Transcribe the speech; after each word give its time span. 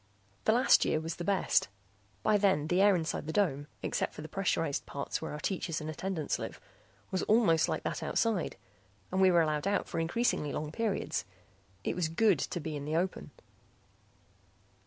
The 0.45 0.51
last 0.51 0.83
year 0.83 0.99
was 0.99 1.17
the 1.17 1.23
best. 1.23 1.67
By 2.23 2.35
then 2.35 2.65
the 2.69 2.81
air 2.81 2.95
inside 2.95 3.27
the 3.27 3.31
dome 3.31 3.67
except 3.83 4.15
for 4.15 4.23
the 4.23 4.27
pressurized 4.27 4.87
parts 4.87 5.21
where 5.21 5.31
our 5.31 5.39
teachers 5.39 5.79
and 5.79 5.91
attendants 5.91 6.39
live 6.39 6.59
was 7.11 7.21
almost 7.29 7.69
like 7.69 7.83
that 7.83 8.01
outside, 8.01 8.55
and 9.11 9.21
we 9.21 9.29
were 9.29 9.41
allowed 9.43 9.67
out 9.67 9.87
for 9.87 9.99
increasingly 9.99 10.51
long 10.53 10.71
periods. 10.71 11.23
It 11.83 11.95
is 11.95 12.09
good 12.09 12.39
to 12.39 12.59
be 12.59 12.75
in 12.75 12.83
the 12.85 12.95
open. 12.95 13.29